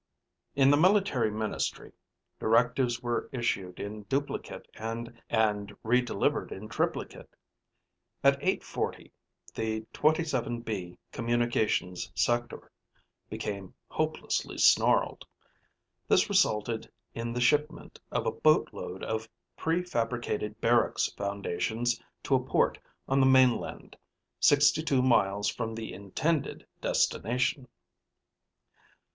In 0.55 0.71
the 0.71 0.77
military 0.77 1.29
ministry, 1.29 1.91
directives 2.39 3.03
were 3.03 3.29
issued 3.31 3.79
in 3.79 4.01
duplicate 4.05 4.67
and 4.73 5.13
redelivered 5.83 6.51
in 6.51 6.67
triplicate. 6.69 7.29
At 8.23 8.39
eight 8.41 8.63
forty, 8.63 9.11
the 9.53 9.81
27B 9.93 10.97
Communications 11.11 12.11
Sector 12.15 12.71
became 13.29 13.75
hopelessly 13.89 14.57
snarled. 14.57 15.23
This 16.07 16.29
resulted 16.29 16.91
in 17.13 17.31
the 17.31 17.39
shipment 17.39 17.99
of 18.09 18.25
a 18.25 18.31
boatload 18.31 19.03
of 19.03 19.29
prefabricated 19.55 20.59
barracks 20.59 21.09
foundations 21.11 22.01
to 22.23 22.33
a 22.33 22.43
port 22.43 22.79
on 23.07 23.19
the 23.19 23.27
mainland 23.27 23.95
sixty 24.39 24.81
two 24.81 25.03
miles 25.03 25.47
from 25.47 25.75
the 25.75 25.93
intended 25.93 26.65
destination. 26.81 27.67